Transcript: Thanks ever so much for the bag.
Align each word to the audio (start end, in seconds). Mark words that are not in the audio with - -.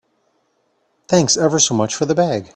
Thanks 1.07 1.37
ever 1.37 1.59
so 1.59 1.75
much 1.75 1.93
for 1.93 2.05
the 2.07 2.15
bag. 2.15 2.49